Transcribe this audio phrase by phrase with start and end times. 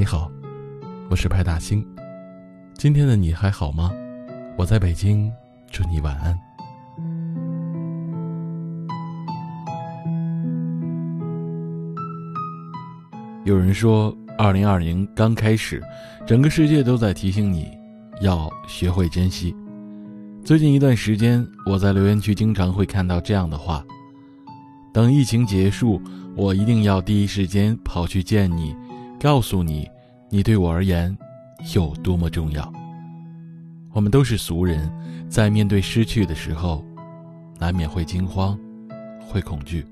[0.00, 0.32] 你好，
[1.10, 1.86] 我是派大星。
[2.72, 3.92] 今天的你还好吗？
[4.56, 5.30] 我在北京，
[5.70, 6.34] 祝你晚安。
[13.44, 15.82] 有人说，二零二零刚开始，
[16.26, 17.68] 整个世界都在提醒你，
[18.22, 19.54] 要学会珍惜。
[20.42, 23.84] 最近一段时间，我在留言区经常会看到这样的话：
[24.94, 26.00] 等疫情结束，
[26.34, 28.74] 我一定要第一时间跑去见你。
[29.22, 29.86] 告诉你，
[30.32, 31.16] 你对我而言
[31.74, 32.72] 有多么重要。
[33.92, 34.88] 我们都是俗人，
[35.28, 36.84] 在面对失去的时候，
[37.58, 38.56] 难免会惊慌，
[39.26, 39.84] 会恐惧。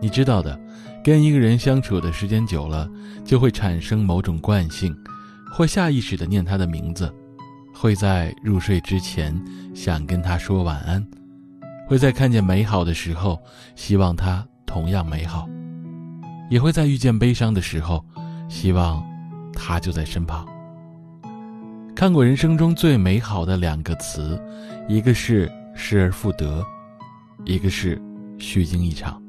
[0.00, 0.56] 你知道的，
[1.02, 2.88] 跟一个人相处的时间久了，
[3.24, 4.96] 就会产生某种惯性，
[5.52, 7.12] 会下意识的念他的名字，
[7.74, 9.36] 会在入睡之前
[9.74, 11.04] 想跟他说晚安，
[11.88, 13.36] 会在看见美好的时候
[13.74, 15.48] 希望他同样美好。
[16.48, 18.04] 也会在遇见悲伤的时候，
[18.48, 19.04] 希望
[19.58, 20.46] 他就在身旁。
[21.94, 24.40] 看过人生中最美好的两个词，
[24.86, 26.64] 一个是失而复得，
[27.44, 28.00] 一个是
[28.38, 29.20] 虚惊一场。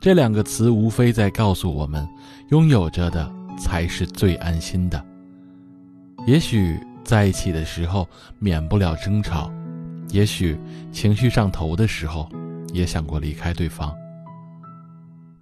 [0.00, 2.06] 这两个词无非在告诉我们，
[2.50, 5.02] 拥有着的才是最安心的。
[6.26, 8.08] 也许在一起的时候
[8.40, 9.50] 免不了争吵，
[10.10, 10.58] 也许
[10.90, 12.28] 情绪上头的时候，
[12.72, 13.94] 也想过离开对方。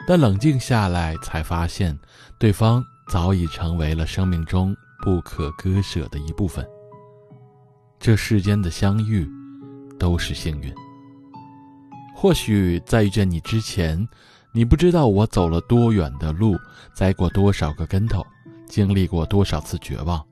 [0.06, 1.96] 但冷静下来，才发现，
[2.38, 6.66] 对方早已成为了生命中不可割舍的一部分。
[8.00, 9.28] 这世间的相遇，
[9.98, 10.72] 都是幸运。
[12.16, 14.08] 或许在遇见你之前，
[14.54, 16.56] 你不知道我走了多远的路，
[16.94, 18.24] 栽过多少个跟头，
[18.66, 20.24] 经历过多少次绝望，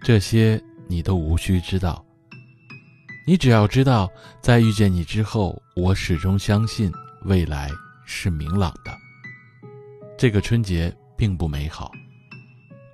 [0.00, 2.04] 这些你都无需知道。
[3.26, 4.08] 你只要知道，
[4.40, 6.92] 在遇见你之后，我始终相信
[7.24, 7.68] 未来。
[8.10, 8.96] 是明朗的。
[10.16, 11.90] 这个春节并不美好，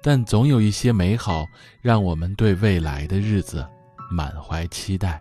[0.02, 1.44] 但总有一些美好
[1.82, 3.64] 让我们对未来的日子
[4.10, 5.20] 满怀期待。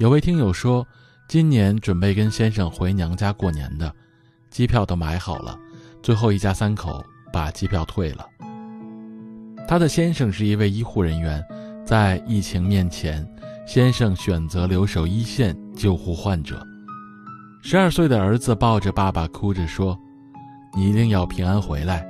[0.00, 0.84] 有位听友说，
[1.28, 3.94] 今年准备跟先生回娘家过年的，
[4.50, 5.56] 机票都买好了，
[6.02, 8.26] 最后一家三口把机票退了。
[9.68, 11.44] 他的先生是一位医护人员，
[11.86, 13.26] 在疫情面前，
[13.66, 16.66] 先生选择留守一线救护患者。
[17.62, 19.96] 十二岁的儿子抱着爸爸，哭着说
[20.74, 22.06] ：“你一定要平安回来。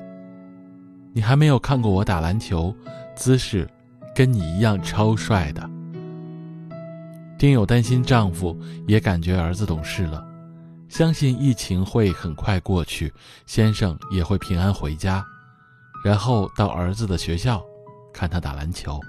[1.13, 2.75] 你还没有看过我打篮球，
[3.15, 3.69] 姿势
[4.15, 5.69] 跟你一样超帅的。”
[7.39, 8.57] 丁友担心丈夫，
[8.87, 10.25] 也感觉儿子懂事了，
[10.89, 13.13] 相信疫情会很快过去，
[13.47, 15.25] 先生也会平安回家，
[16.05, 17.61] 然后到儿子的学校
[18.13, 19.01] 看他打篮球。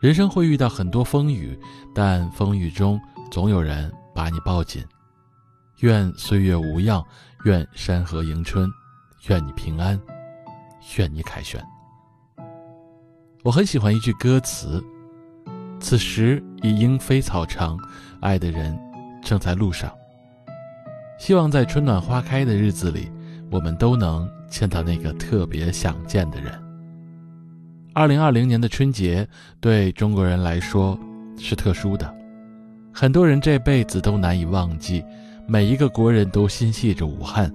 [0.00, 1.58] 人生会遇到很多风雨，
[1.94, 3.00] 但风雨中
[3.32, 4.84] 总有人把你抱紧。
[5.80, 7.04] 愿岁月无恙，
[7.44, 8.72] 愿山河迎春，
[9.28, 10.00] 愿你平安，
[10.96, 11.62] 愿你凯旋。
[13.42, 14.82] 我很喜欢一句歌词
[15.78, 17.78] ：“此时已莺飞草长，
[18.20, 18.74] 爱的人
[19.22, 19.92] 正在路上。”
[21.20, 23.10] 希望在春暖花开的日子里，
[23.50, 26.50] 我们都能见到那个特别想见的人。
[27.92, 29.28] 二零二零年的春节
[29.60, 30.98] 对中国人来说
[31.36, 32.10] 是特殊的，
[32.90, 35.04] 很多人这辈子都难以忘记。
[35.46, 37.52] 每一个国人都心系着武汉，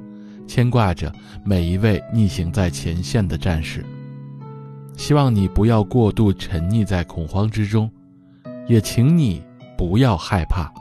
[0.48, 1.12] 牵挂着
[1.44, 3.86] 每一位逆行在前线的战士。
[4.96, 7.90] 希望你不要过度沉溺在恐慌之中，
[8.68, 9.42] 也请你
[9.78, 10.72] 不要害怕。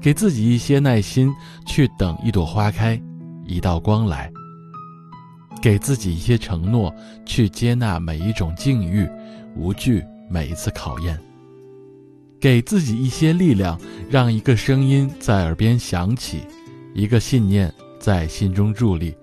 [0.00, 1.32] 给自己一些耐心，
[1.64, 3.00] 去等一朵花开，
[3.44, 4.30] 一道光来。
[5.62, 6.92] 给自己一些承诺，
[7.24, 9.08] 去接纳每一种境遇，
[9.54, 11.16] 无惧每一次考验。
[12.42, 13.80] 给自己一些力量，
[14.10, 16.40] 让一个声音在耳边响起，
[16.92, 19.14] 一个信念在心中伫立。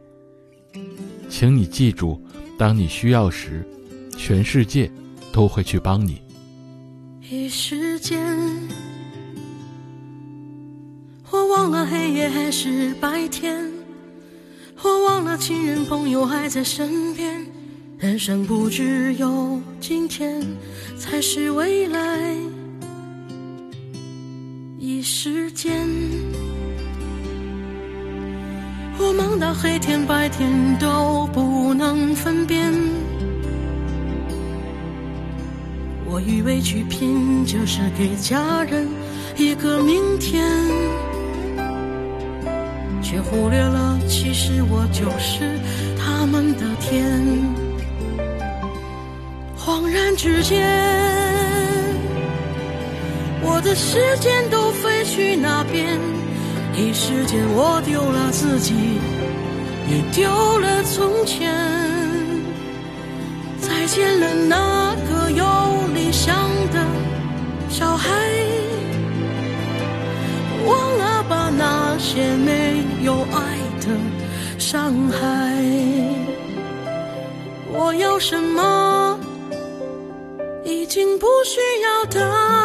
[1.27, 2.17] 请你记住，
[2.57, 3.67] 当你需要时，
[4.17, 4.89] 全世界
[5.33, 6.21] 都会去帮你。
[7.29, 8.17] 一时间，
[11.29, 13.69] 我忘了黑夜还是白天，
[14.81, 17.45] 我忘了亲人朋友还在身边。
[17.97, 20.41] 人生不只有今天，
[20.97, 22.33] 才是未来。
[24.99, 25.87] 一时间，
[28.97, 32.69] 我忙到黑天白天都不能分辨。
[36.05, 38.89] 我以为去拼就是给家人
[39.37, 40.45] 一个明天，
[43.01, 45.57] 却忽略了其实我就是
[45.97, 47.23] 他们的天。
[49.57, 51.38] 恍然之间。
[53.51, 55.99] 我的时间都飞去那边，
[56.75, 58.73] 一时间我丢了自己，
[59.89, 61.51] 也丢了从前。
[63.59, 65.43] 再见了那个有
[65.93, 66.33] 理想
[66.71, 66.85] 的
[67.69, 68.09] 小孩，
[70.65, 73.87] 忘了吧那些没有爱的
[74.57, 75.19] 伤害。
[77.71, 79.19] 我要什么？
[80.63, 82.58] 已经不需要答案了。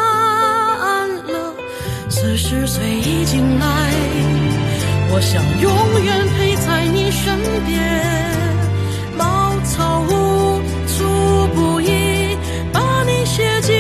[2.36, 3.66] 四十岁已经来，
[5.08, 5.70] 我想永
[6.02, 7.80] 远陪在你身边。
[9.16, 12.36] 茅草屋粗布衣，
[12.72, 13.72] 把你写进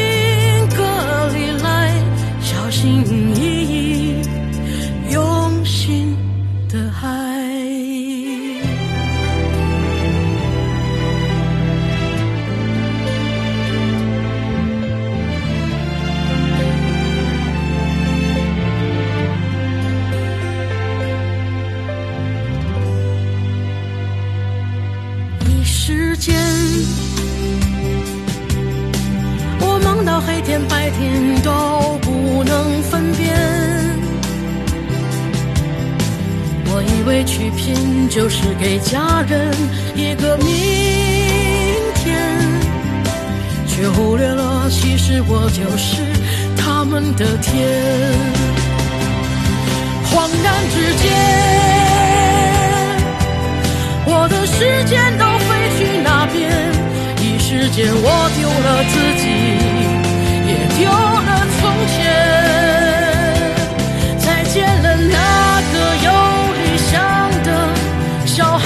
[25.86, 26.34] 时间，
[29.60, 33.36] 我忙到黑天白天都不能分辨。
[36.64, 39.52] 我以为去拼就是给家人
[39.94, 40.46] 一个明
[41.96, 42.16] 天，
[43.68, 46.00] 却忽略了其实我就是
[46.56, 47.68] 他们的天。
[50.10, 51.43] 恍然之间。
[57.74, 57.92] 间我
[58.38, 59.24] 丢了自己，
[60.46, 61.60] 也丢了从
[61.90, 61.94] 前。
[64.16, 65.18] 再见了那
[65.72, 65.74] 个
[66.06, 66.08] 有
[66.54, 66.92] 理想
[67.42, 67.48] 的
[68.26, 68.64] 小孩，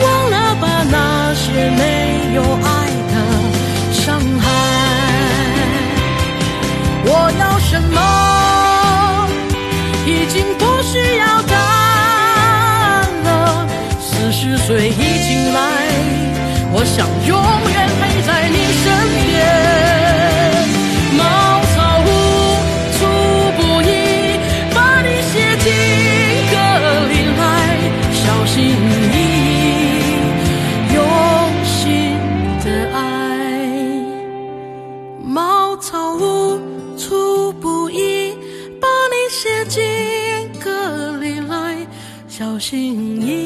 [0.00, 0.94] 忘了吧那
[1.34, 1.42] 些
[1.80, 1.82] 没
[2.36, 2.64] 有爱
[3.10, 3.14] 的
[3.92, 4.04] 伤
[4.38, 4.46] 害。
[7.08, 7.10] 我
[7.40, 7.98] 要什么？
[10.06, 13.26] 已经不需要答案了。
[14.00, 14.92] 四十岁已
[15.24, 15.25] 经，
[16.78, 17.32] 我想永
[17.72, 18.84] 远陪在你身
[19.24, 19.32] 边。
[21.16, 21.24] 茅
[21.72, 21.74] 草
[22.04, 22.06] 屋
[22.92, 22.98] 粗
[23.56, 23.90] 布衣，
[24.74, 25.32] 把你写
[25.64, 25.72] 进
[26.52, 26.54] 歌
[27.08, 27.40] 里来，
[28.12, 28.54] 小心
[29.10, 29.16] 翼
[29.64, 29.64] 翼，
[30.92, 30.96] 用
[31.64, 31.72] 心
[32.62, 33.00] 的爱。
[35.24, 36.60] 茅草屋
[36.98, 38.36] 粗布衣，
[38.78, 39.80] 把你写进
[40.62, 41.54] 歌里来，
[42.28, 43.45] 小心翼翼，